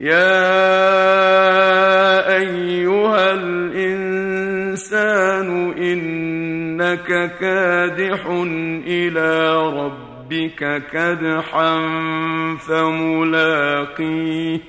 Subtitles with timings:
[0.00, 0.36] يا
[2.36, 4.28] أيها الإنسان
[5.72, 8.26] إنك كادح
[8.86, 11.78] إلى ربك كدحا
[12.68, 14.60] فملاقيه.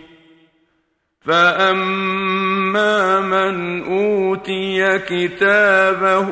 [1.21, 6.32] فأما من أوتي كتابه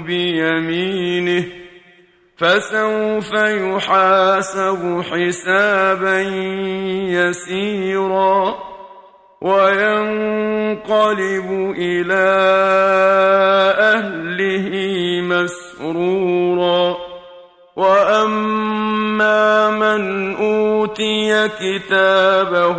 [0.00, 1.44] بيمينه
[2.36, 6.20] فسوف يحاسب حسابا
[7.08, 8.54] يسيرا
[9.40, 10.94] وينقلب
[11.78, 12.26] إلى
[13.78, 14.70] أهله
[15.20, 16.96] مسرورا
[17.76, 22.78] وأما من أوتي كتابه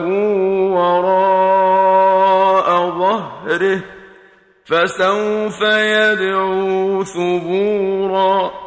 [0.73, 3.81] وراء ظهره
[4.65, 8.66] فسوف يدعو ثبورا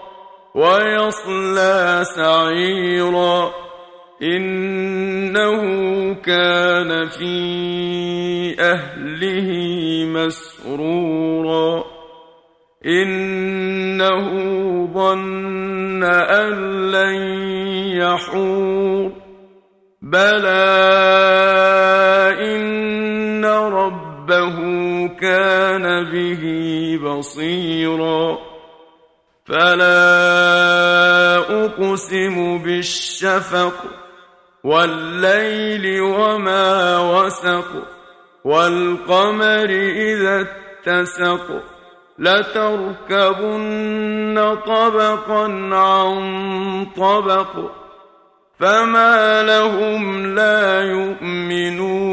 [0.55, 3.51] ويصلى سعيرا
[4.23, 5.62] إنه
[6.15, 9.48] كان في أهله
[10.05, 11.84] مسرورا
[12.87, 14.31] إنه
[14.95, 16.53] ظن أن
[16.91, 17.15] لن
[17.97, 19.12] يحور
[20.03, 20.71] بلى
[22.41, 24.56] إن ربه
[25.21, 26.43] كان به
[27.05, 28.39] بصيرا
[29.51, 33.75] فلا أقسم بالشفق
[34.65, 37.67] والليل وما وسق
[38.45, 41.62] والقمر إذا اتسق
[42.19, 43.56] لتركبن
[44.66, 47.71] طبقا عن طبق
[48.60, 52.09] فما لهم لا يؤمنون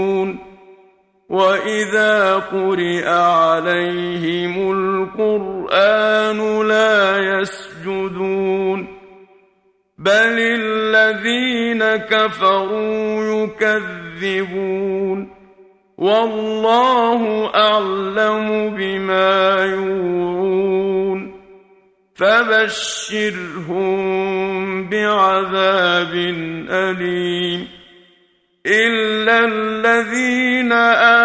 [1.30, 8.88] واذا قرئ عليهم القران لا يسجدون
[9.98, 15.38] بل الذين كفروا يكذبون
[15.98, 21.38] والله اعلم بما يوعون
[22.16, 23.90] فبشرهم
[24.90, 26.14] بعذاب
[26.70, 27.68] اليم
[28.68, 31.17] الا الذين امنوا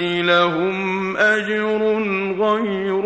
[0.00, 2.02] لهم أجر
[2.38, 3.01] غير